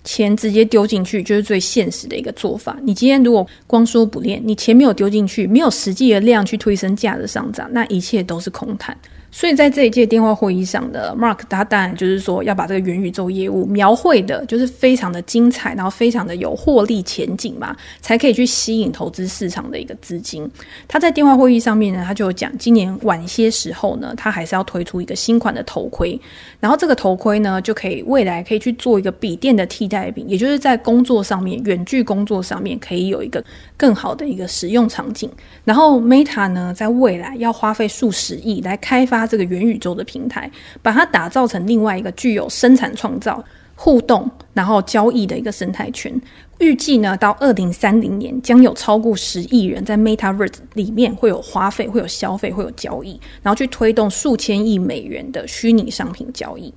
[0.05, 2.77] 钱直接丢进去就是最现实的一个做法。
[2.83, 8.97] 你今天如果光说不练，你钱没有丢进去，没有实际的量去推升价值上涨，那一切都是空谈。
[9.31, 20.51] 所以在这一届电话会议上的 Mark，他当然就是说要把这个元宇宙业务描绘的，就是非常的精彩，然后非常的有获利前景嘛，才可以去吸引投资市场的一个资金。
[20.89, 26.19] 他在电话会议上面呢，他就有讲，今年晚些时候呢，他还是要推出一个新款的头盔，
[26.59, 33.45] 然后这个头盔呢，就可以未来可以去做一个笔电的替代品，也就是在工作上面，远距工作上面可以有一个
[33.77, 35.31] 更好的一个使用场景。
[35.65, 39.18] 然后 Meta 呢，在未来要花费数十亿来开发。
[39.19, 40.51] 它这个元宇宙的平台，
[40.83, 46.13] 把它打造成另外一个具有生产创造、互动，然后交易的一个生态圈。
[46.59, 56.75] 预计呢，到二零三零年，将有超过十亿人在 Metaverse 里面会有花费、会有消费、会有交易，然后去推动数千亿美元的虚拟商品交易。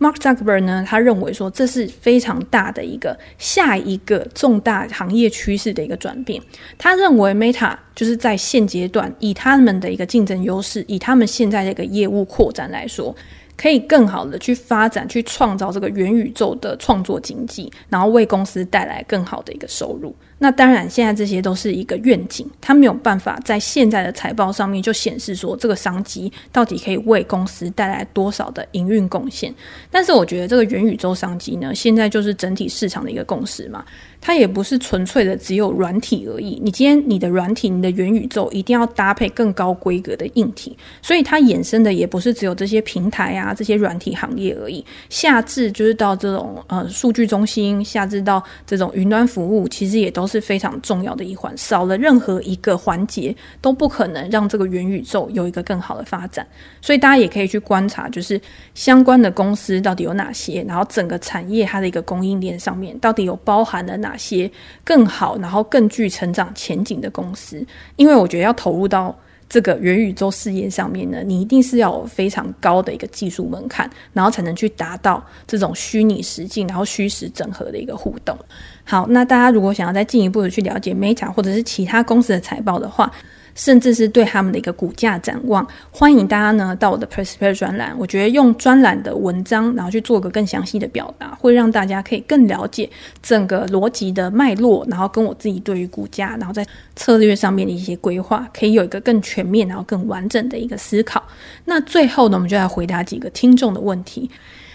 [0.00, 6.42] Mark Zuckerberg 呢，他认为说，这是非常大的一个下一个重大行业趋势的一个转变。
[6.78, 13.14] 他认为 Meta 就是在现阶段以他们的一个竞争优势，以他们现在的一个业务扩展来说。
[13.56, 20.16] 可以更好的去发展、去创造这个元宇宙的创作经济，然后为公司带来更好的一个收入。
[20.42, 29.54] 那当然，现在这些都是一个愿景，它没有办法在现在的财报上面就显示说这个商机到底可以为公司带来多少的营运贡献。
[29.90, 33.84] 但是，我觉得这个元宇宙商机呢，现在就是整体市场的一个共识嘛。
[34.22, 36.60] 它也不是纯粹的只有软体而已。
[36.62, 44.84] 你今天你的软体、你的元宇宙一定要搭配更高规格的硬体，所以它衍生的也不是只有这些平台啊、这些软体行业而已。
[45.08, 51.52] 下至就是到这种呃数据中心，下至到这种云端服务，其实也都是非常重要的一环。
[51.58, 56.46] 少了任何一个环节，都不可能让这个元宇宙有一个更好的发展。
[56.80, 58.40] 所以大家也可以去观察，就是
[58.74, 64.16] 相关的公司到底有哪些，然后整个产业它的一个供应链上面到底有包含了哪。
[64.20, 64.50] 些
[64.84, 67.66] 更好，然后更具成长前景的公司？
[67.96, 69.18] 因为我觉得要投入到
[69.50, 78.38] 这个元宇宙事业上面呢，你一定是要有非常高的一个技术门槛，然后才能去达到这种虚拟实境，然后虚实整合的一个互动。
[78.84, 83.12] 好，那大家如果想要再进一步的去了解 Meta 或者是其他公司的财报的话，
[83.54, 87.94] 甚至是对他们的一个股价展望，欢迎大家呢到我的 Pressplay 专栏。
[87.98, 92.88] 我觉得用专栏的文章，然后去做个更详细的表达，会让大家可以更了解
[93.22, 101.22] 整个逻辑的脉络，然后跟我自己对于股价，然后在策略上面的一些规划，可以有一个更全面，然后更完整的一个思考。
[101.64, 104.30] 那最后呢，我们就来回答几个听众的问题。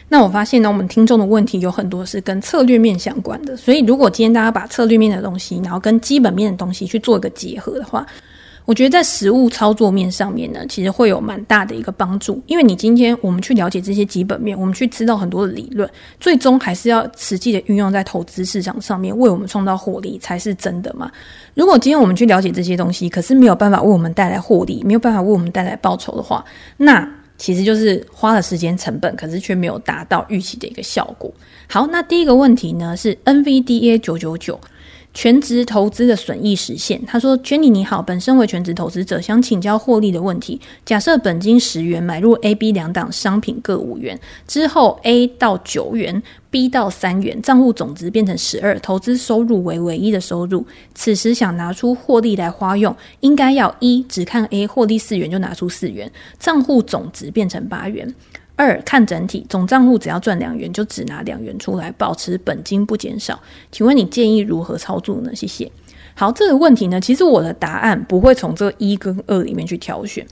[0.07, 8.05] 那我发现呢，我们听众的问题有很多是跟策略面相关的，所以如果今天大家把策略面的东西，然后跟基本面的东西去做一个结合的话，
[8.65, 12.41] 我觉得在实物操作面上面呢，其实会有蛮大的一个帮助。
[12.47, 15.87] 因为你今天我们去了解这些基本面，我们去知道很多的理论，
[16.19, 21.11] 最终还是要实际的运用在投资市场上面，为我们创造获利才是真的嘛。
[21.53, 26.43] 如果今天我们去了解这些东西，可是没有办法为我们带来获利，没有办法为我们带来报酬的话，
[26.77, 31.31] 那其实就是花了时间成本，可是却没有达到预期的一个效果。
[31.67, 34.59] 好，那第一个问题呢是 NVDA 九九九。
[35.15, 37.03] 全职投资的损益实现。
[37.05, 40.59] 他说：“Jenny 你好，本身为全职投资者，想请教获利的问题。
[40.85, 50.65] 假设本金十元买入 A、B 两档商品各五元，之后 A 到九元，B 到三元，账户总值变成十二，投资收入为唯一的收入。
[50.93, 58.13] 此时想拿出获利来花用，应该要一只看 A 获利四元就拿出四元，账户总值变成八元。”
[58.55, 63.39] 二看整体总账户只要赚两元，就只拿两元出来，保持本金不减少。
[63.71, 65.35] 请问你建议如何操作呢？
[65.35, 65.71] 谢谢。
[66.13, 70.25] 好，这个问题呢，其实我的答案不会从这一跟二里面去挑选。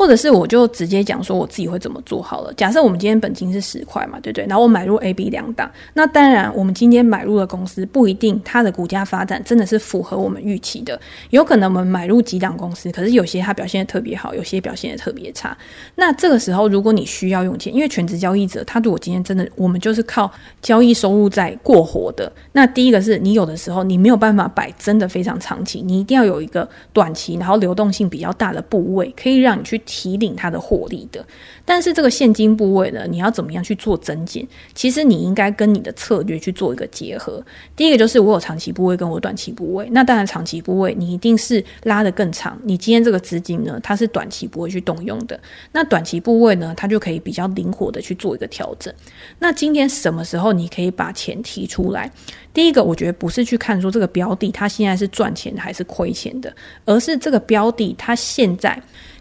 [0.00, 2.50] 或者是我就直接讲说我自己会怎么做好了。
[2.54, 4.46] 假设我们今天本金是十块嘛，对不对？
[4.46, 15.54] 然后我买入 A、B 两档，那当然我们今天买入的公司不一定它的股价发展真的是符合我们预期的，有可能我们买入几档公司，可是有些它表现得特别好，有些表现得特别差。
[15.96, 20.32] 那这个时候如果你需要用钱，因为全职交易者他如果今天真的我们就是靠
[20.62, 29.78] 交易收入在过活的，那第一个是你有的时候你没有办法摆真的非常长期，你一定要有一个短期然后流动性比较大的部位，可以让你去。
[29.90, 31.26] 提领它的获利的，
[31.64, 34.46] 但是这个现金部位呢，你要怎么样去做增减？
[34.72, 37.44] 其实你应该跟你的策略去做一个结合。
[37.74, 42.56] 第一个就是我有长期部位跟我短期部位，那当然长期部位你一定是拉得更长。
[42.62, 45.38] 你今天这个资金呢，它是短期不会去动用的，
[45.72, 48.94] 那短期部位呢，它就可以比较灵活的去做一个调整。
[49.40, 52.08] 那今天什么时候你可以把钱提出来？
[52.54, 58.80] 第一个，我觉得不是去看说这个标的它现在是赚钱还是亏钱的，而是这个标的它现在。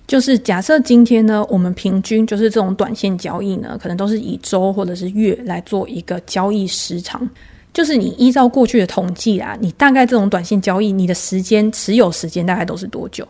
[0.09, 7.29] 就是假设今天呢，我们平均就是这种短线交易呢，可能都是以周或者是月来做一个交易时长。
[7.71, 13.23] 就是你依照过去的统计啊，你大概这种短线交易，你的时间持有时间大概都是多久？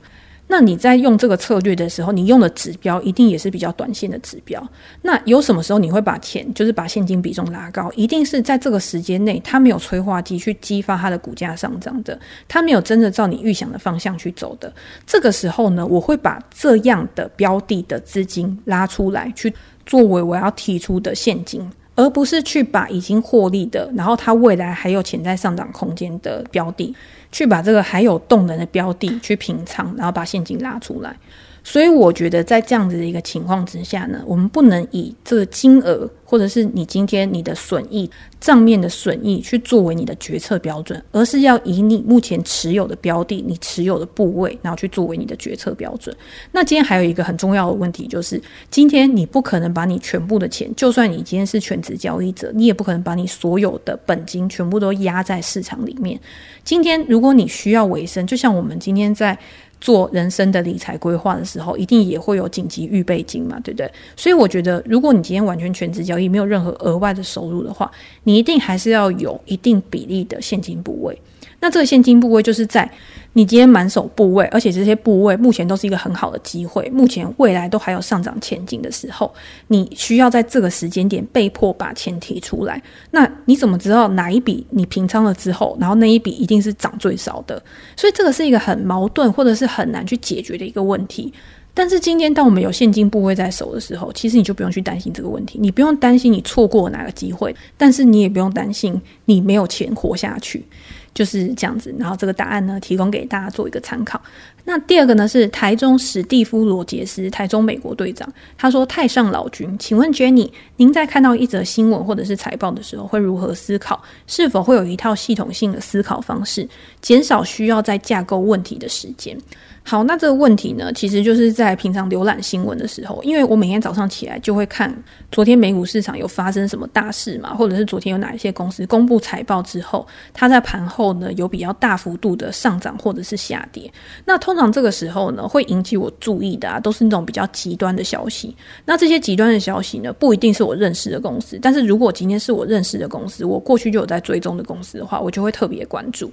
[0.51, 4.61] 那你在用这个策略的时候，你用的指标一定也是比较短线的指标。
[5.03, 7.91] 那有什么时候你会把钱，就是把现金比重拉高？
[7.95, 14.73] 一定是在这个时间内，它没有催化剂去激发它的股价上涨的，它没有真的照你预想的方向去走的。
[15.05, 19.53] 这个时候呢，我会把这样的标的的资金拉出来，去
[19.85, 21.71] 作为我要提出的现金。
[21.99, 26.95] 而不是去把已经获利的，然后它未来还有潜在上涨空间的标的，
[27.29, 31.13] 去把这个还有动能的标的去平仓，然后把现金拉出来。
[31.63, 46.15] 所以我觉得在这样子的一个情况之下呢，我们不能以这个金额或者是你今天你的损益账面的损益去作为你的决策标准，而是要以你目前持有的标的、你持有的部位，然后去作为你的决策标准。
[46.51, 48.41] 那今天还有一个很重要的问题，就是
[48.71, 56.19] 今天你不可能把你全部的钱，就算你今天是全职交易者，你也不可能把你所有的本金全部都压在市场里面。
[56.63, 59.37] 今天如果你需要维生，就像我们今天在。
[59.81, 63.89] 做人生的理财规划的时候，一定也会有紧急预备金嘛，对不对？
[64.15, 67.89] 所以我觉得，如果你今天完全全职交易，没有任何额外的收入的话，
[68.23, 71.17] 你一定还是要有一定比例的现金部位。
[71.59, 72.89] 那这个现金部位就是在
[73.33, 79.31] 你今天满手部位，而且这些部位目前都是一个很好的机会，目前未来都还有上涨前景的时候，
[79.67, 82.81] 你需要在这个时间点被迫把钱提出来。
[83.11, 87.61] 那你怎么知道哪一笔你平仓了之后，然后那一笔一定是涨最少的？
[87.95, 91.31] 所以这个是一个很矛盾，或者是很难去解决的一个问题。
[91.71, 100.65] 但是今天当我们有现金部位在手的时候，其实你就不用去担心这个问题，你不用担心你错过哪个机会，但是你也不用担心你没有钱活下去。
[101.13, 104.21] 就是这样子，然后这个答案呢，提供给大家做一个参考。
[104.69, 113.99] 那第二个呢，是台中史蒂夫罗杰斯，台中美国队长，他说：“太上老君，请问 Jenny，您在看到一则新闻或者是财报的时候，会如何思考？
[114.27, 116.69] 是否会有一套系统性的思考方式，
[117.01, 119.35] 减少需要再架构问题的时间？”
[119.81, 124.93] 好，那这个问题呢，其实就是在平常浏览新闻的时候，因为我每天早上起来就会看
[125.31, 133.91] 昨天美股市场有发生什么大事嘛，或者是昨天有哪一些公司公布财报之后，它在盘后呢有比较大幅度的上涨或者是下跌。
[134.25, 138.53] 那通常通常这个时候呢，会引起我注意的啊，都是那种比较极端的消息。
[138.83, 146.29] 那这些极端的消息呢，不一定是我认识的公司，但是如果今天是我认识的公司，我过去就有在追踪的公司的话，我就会特别关注。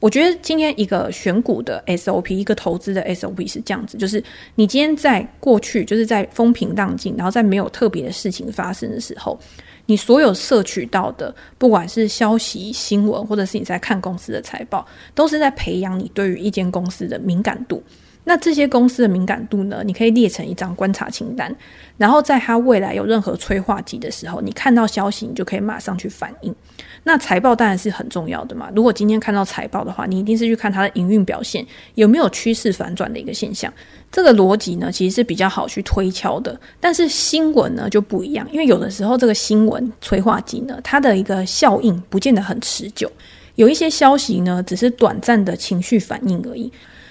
[0.00, 4.20] 我觉得今天一个选股的 SOP，一个投资的 SOP 是这样子，就是
[4.56, 9.38] 你今天在过去，就是在风平浪静，然后在没有特别的事情发生的时候，
[9.88, 17.82] 你所有摄取到的，不管是消息、新闻，或者是你在看公司的财报，都是在培养你对于一间公司的敏感度。
[18.28, 21.50] 那这些公司的敏感度呢，你可以列成一张观察清单，
[21.96, 26.54] 然后在它未来有任何催化剂的时候，你看到消息，你就可以马上去反应。
[27.04, 28.68] 那财报当然是很重要的嘛。
[28.76, 33.72] 如果今天看到财报的话，你一定是去看它的营运表现有没有趋势反转的一个现象。
[34.12, 36.60] 这个逻辑呢，其实是比较好去推敲的。
[36.78, 43.10] 但是新闻呢就不一样，因为有的时候这个新闻催化剂呢，它的一个效应不见得很持久。
[43.54, 46.70] 有一些消息呢，只是短暂的情绪反应而已。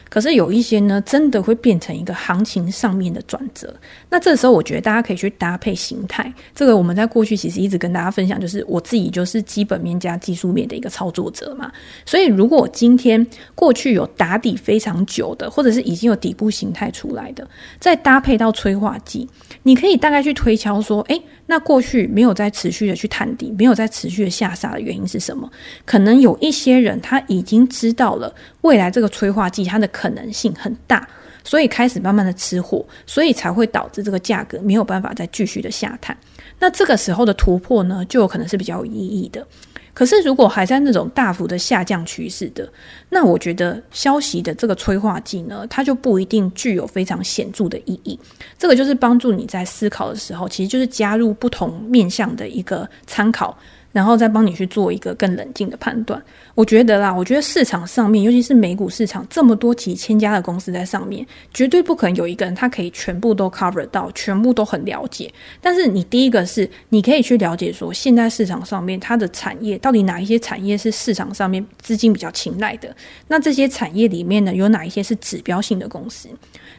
[0.10, 3.74] 可是有一些呢，真的会变成一个行情上面的转折。
[4.10, 6.34] 那这时候，我觉得大家可以去搭配形态。
[6.56, 11.72] 这个我们在过去其实一直跟大家分享，就是我自己就是基本面加技术面的一个操作者嘛。
[12.06, 17.48] 所以，如果今天过去有打底非常久的，或者是已经有底部形态出来的，
[17.80, 19.28] 再搭配到催化剂，
[19.63, 25.50] 你可以大概去推敲说，诶，那过去没有在持续的去探底，没有在持续的下杀的原因是什么？
[25.86, 31.07] 可能有一些人他已经知道了未来这个催化剂它的可能性很大，
[31.43, 36.15] 所以开始慢慢的吃货，所以才会导致这个价格没有办法再继续的下探。
[36.60, 39.47] 那这个时候的突破呢，就有可能是比较有意义的。
[39.95, 42.71] 可是如果还在那种大幅的下降趋势的，
[43.10, 48.19] 那我觉得消息的这个催化剂呢，它就不一定具有非常显著的意义。
[48.60, 53.57] 这个就是帮助你在思考的时候，其实就是加入不同面向的一个参考。
[53.97, 56.21] 然后再帮你去做一个更冷静的判断。
[56.53, 65.33] 我觉得啦，我觉得市场上面，尤其是美股市场，这么多几千家的公司在上面，绝对不可能有一个人他可以全部都 cover 到，全部都很了解。
[65.60, 72.95] 但是你第一个是，你可以去了解说，现在市场上面它的产业到底哪一些产业是市场上面资金比较青睐的？
[73.27, 76.29] 那这些产业里面呢，有哪一些是指标性的公司？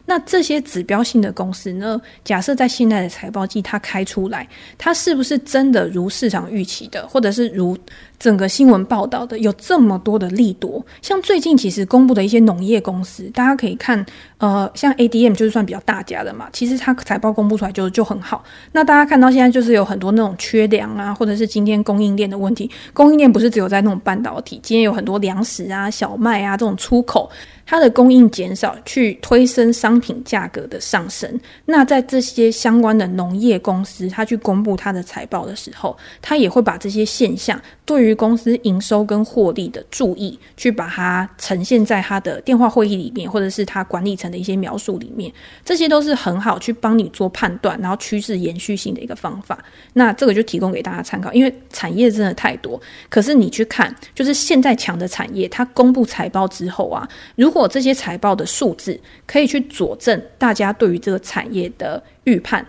[0.09, 7.07] 那这些指标性的公司呢，假设在现在的财报季它开出来，它是不是真的如市场预期的？
[7.07, 7.77] 或者是如
[8.17, 14.03] 整个新闻报道的，有这么多的利多，像最近其实公布的一些农业公司，大家可以看，
[14.39, 18.43] 呃，像 ADM 就是算比较大家的嘛，其实它财报公布出来就就很好。
[18.71, 27.29] 那大家看到现在就是有很多那种缺粮啊，或者是今天供应链的问题，供应链不是只有在那种半导体，今天有很多粮食啊、小麦啊这种出口。
[27.69, 31.39] 它的供应减少，去推升商品价格的上升。
[31.65, 45.31] 那在这些相关的农业公司，它去公布它的财报的时候，它也会把这些现象对于公司营收跟获利的注意，去把它呈现在他的电话会议里面，或者是他管理层的一些描述里面，
[45.63, 49.63] 这些都是很好去帮你做判断，然后趋势延续性的一个方法。
[49.93, 52.81] 那这个就提供给大家参考，因为产业真的太多。
[53.09, 62.65] 可是你去看，就是现在强的产业，它公布财报之后啊，如果这些财报的数字可以去佐证大家对于这个产业的预判。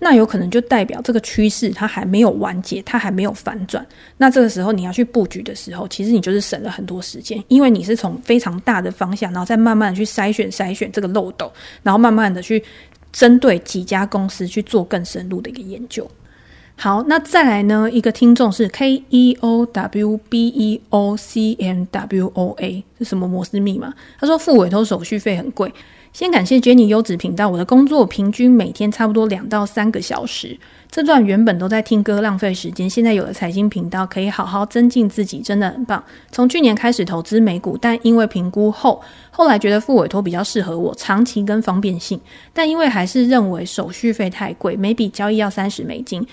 [0.00, 3.86] 那有可能就代表这个趋势它还没有完结，它还没有反转。
[4.18, 11.50] 那这个时候你要去布局的时候，其实你就是省了很多时间，因为你是从非常大的方向，然后再慢慢的去筛选筛选这个漏斗，
[11.82, 12.62] 然后慢慢的去
[13.12, 16.06] 针对几家公司去做更深入的一个研究。
[16.76, 23.94] 好，那再来呢，一个听众是 K E O W B E O C M W O A，是什么摩斯密码？
[24.18, 25.72] 他说付委托手续费很贵。
[26.12, 30.56] 先感谢 Jenny 优质频道，我的工作平均每天差不多两到三个小时。
[30.88, 36.02] 这段原本都在听歌浪费时间，现在有了财经频道，可以好好增进自己，真的很棒。
[36.30, 39.02] 从去年开始投资美股，但因为评估后，
[39.32, 42.20] 后来觉得付委托比较适合我，长期跟方便性，
[42.52, 46.24] 但因为还是认为手续费太贵，每笔交易要三十美金。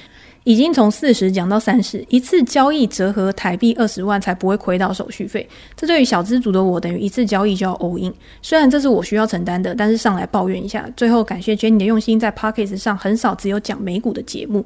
[0.43, 5.47] 已经从四十讲到三十，一次交易折合台币二十万才不会亏到手续费。
[5.75, 8.11] 这对于小资族的我，等于一次交易就要 all in。
[8.41, 10.89] 虽然这是我需要承担的，但是上来抱怨一下。
[10.97, 14.65] 最后感谢 Jenny 的用心，在 pocket 上很少只有讲美股的节目，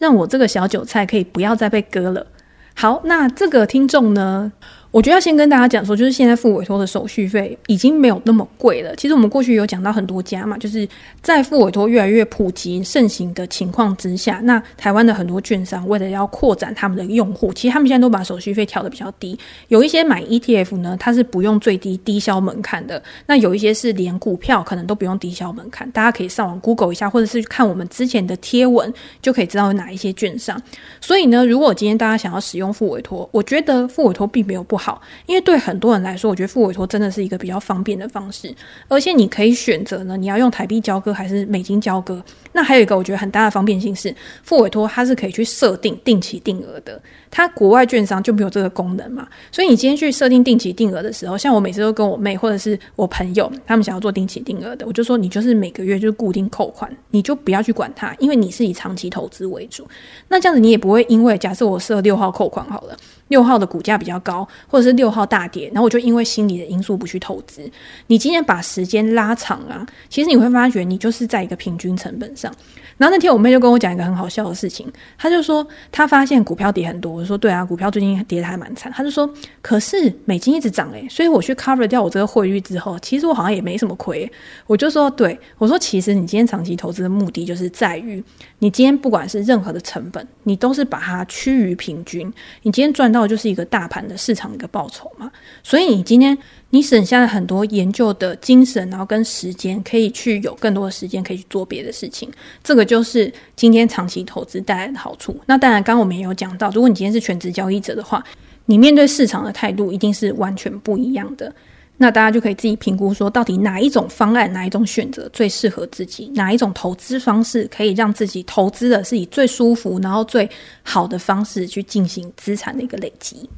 [0.00, 2.26] 让我这个小韭菜可以不要再被割了。
[2.74, 4.52] 好，那这个听众呢？
[4.92, 8.94] 我觉得要先跟大家讲说，就是现在付委托的手续费已经没有那么贵了。
[8.94, 10.86] 其实我们过去有讲到很多家嘛，就是
[11.22, 19.38] 在付委托越来越普及盛行的情况之下，那台湾的很多券商为了要扩展他们的用户，其实他们现在都把手续费调得比较低。
[19.68, 25.90] 有一些买 ETF 呢，它是不用最低低消门槛的；那有一些是连股票可能都不用低消门槛。
[25.92, 30.60] 大家可以上网 Google 一下，或者是看我们之前的贴文，就可以知道有哪一些券商。
[31.00, 34.81] 所以呢，如果今天大家想要使用付委托，我觉得付委托并没有不好。
[34.82, 38.52] 好，因为对很多人来说，我觉得付委托真的是一个比较方便的方式，
[38.88, 42.20] 而且你可以选择呢，你要用台币交割还是美金交割。
[42.50, 44.12] 那还有一个我觉得很大的方便性是，
[44.42, 49.28] 付委托它是可以去设定定期定额的，它国外券商就没有这个功能嘛。
[49.52, 59.86] 所以你今天去设定定期定额的时候，像我每次都跟我妹或者是我朋友，他们想要做定期定额的，我就说你就是每个月就是固定扣款，你就不要去管它，因为你是以长期投资为主。
[60.26, 62.96] 那这样子你也不会因为假设我设六号扣款好了。
[63.32, 67.68] 六号的股价比较高，或者是六号大跌，然后我就因为心理的因素不去投资。
[68.08, 72.54] 你今天把时间拉长啊，其实你会发觉你就是在一个平均成本上。
[73.02, 74.86] 然后那天我妹就跟我讲一个很好笑的事情，
[75.18, 78.92] 她就说她发现股票跌很多，我说对啊，股票最近跌得还蛮惨。
[78.92, 79.28] 她就说
[79.60, 84.30] 可是美金一直涨诶，所以我去 cover 掉我这个汇率之后，其实我好像也没什么亏。
[84.68, 88.22] 我就说对，我说其实你今天长期投资的目的就是在于
[88.60, 92.32] 你今天不管是任何的成本，你都是把它趋于平均。
[92.62, 93.26] 你今天赚到。
[93.32, 95.30] 就是一个大盘的市场一个报酬嘛，
[95.62, 96.36] 所以你今天
[96.74, 102.30] 你省下了很多研究的精神，然后跟时间，可以去有更多的时间可以去做别的事情。
[102.64, 105.38] 这个就是今天长期投资带来的好处。
[105.44, 108.24] 那当然，刚刚我们也有讲到，如果你今天是全职交易者的话，
[108.64, 111.54] 你面对市场的态度一定是完全不一样的。
[112.02, 120.50] 那大家就可以自己评估说，到底哪一种方案、哪一种选择最适合自己，哪一种投资方式可以让自己投资的是以最舒服，然后最
[120.82, 123.48] 好的方式去进行资产的一个累积。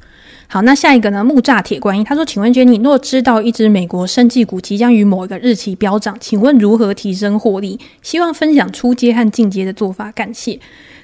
[0.47, 1.23] 好，那下一个呢？
[1.23, 7.79] 木栅铁观音他说：“请问杰尼若知道一只美国生技股即将于某一个日期飙涨，请问如何提升获利？
[8.03, 10.59] 希望分享初阶和进阶的做法，感谢。”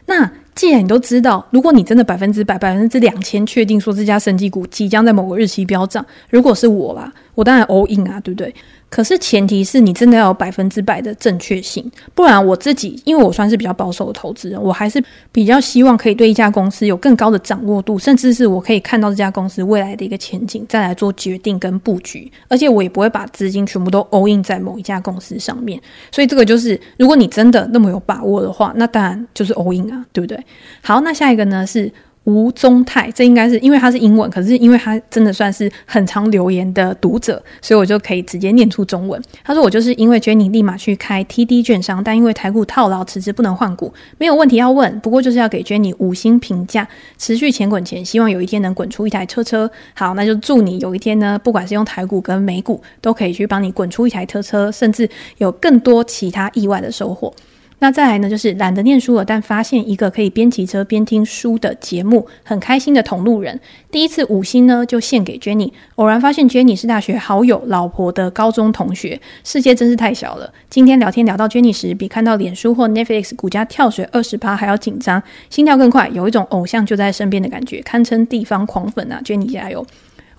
[0.06, 8.54] 那既然你都知道，如果你真的百分之百、百分之两千确定说这家生技股即将在某个日期飙涨，如果是我啦，我当然 all in 啊，对不对？
[8.90, 22.30] 可是前提是你真的要有百分之百的正确性，不然我自己因为我算是比较保守的投资人，我还是比较希望可以对一家公司有更高的掌握度，甚至是我可以看到这家公司未来的一个前景，再来做决定跟布局。
[22.50, 25.82] 而且我也不会把资金全部都 all in 在某一家公司上面。
[26.12, 30.38] 所以这个就是，如果你真的那么有把握的话，那当然就是 all in 啊，对不对？
[30.82, 31.92] 好，那下一个呢是。
[32.26, 39.20] 吴宗泰，这应该是因为他是英文，可是因为他真的算是很常留言的读者，所以我就可以直接念出中文。
[39.44, 43.92] 他说：“我就是因为 Jenny 立马去开 TD 券商，但因为台股套牢，迟迟不能换股。
[44.20, 46.88] 没有问题要问，不过就是要给 Jenny 五星评价，
[47.18, 49.70] 持续钱滚钱，希望有一天能滚出一台车车。
[49.96, 57.34] 好，那就祝你有一天呢，不管是用台股跟美股，都可以去帮你滚出一台车车，甚至有更多其他意外的收获。”
[57.82, 63.60] 那再来呢，就是懒得念书了，但发现一个可以边骑车边听书的节目，很开心的同路人。
[63.90, 65.72] 第一次五星呢，就献给 Jenny。
[65.96, 70.54] 偶然发现 Jenny 是大学好友老婆的高中同学，世界真是太小了。
[70.70, 79.84] 今天聊天聊到 Jenny 时，比看到脸书或 Netflix 股价跳水二十趴还要紧张，心跳更快，有一种偶像就在身边的感觉，堪称地方狂粉啊！Jenny 加油！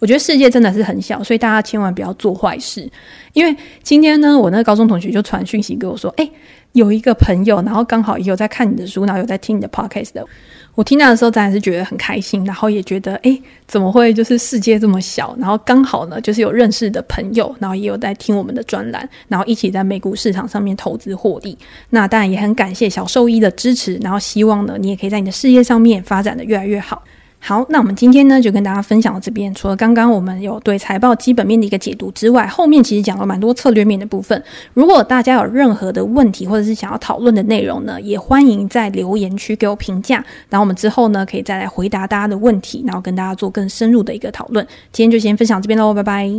[0.02, 2.90] 我觉得世界真的是很小，所以大家千万不要做坏事。
[3.34, 6.28] 因为今天呢，我那个高中同学就传讯息给我说：“哎，
[6.72, 10.26] 有一个朋友，然后刚好也有在看你的书，然后有在听你的 podcast 的。”
[10.74, 21.56] 我听到的时候，当然是觉得很开心，然后也觉得：“哎，怎么会就是世界这么小？”然后刚好呢，就是有认识的朋友，然后也有在听我们的专栏，然后一起在美股市场上面投资获利。
[21.90, 27.04] 那当然也很感谢小兽医的支持，然后希望呢，你也可以在你的事业上面发展得越来越好。
[27.44, 29.52] 好，那我们今天呢，就跟大家分享到这边。
[29.52, 34.40] 除了刚刚我们有对财报基本面的一个解读之外，后面其实讲了蛮多策略面的部分。
[34.74, 40.24] 如果大家有任何的问题或者是想要讨论的内容呢，也欢迎在留言区给我评价。
[40.48, 44.64] 然后我们之后呢，可以再来回答大家的问题，然后跟大家做更深入的一个讨论。
[44.92, 46.32] 今天就先分享这边喽，拜拜。